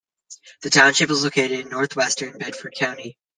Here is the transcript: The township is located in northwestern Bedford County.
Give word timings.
The 0.63 0.71
township 0.71 1.11
is 1.11 1.23
located 1.23 1.59
in 1.59 1.69
northwestern 1.69 2.35
Bedford 2.39 2.73
County. 2.75 3.19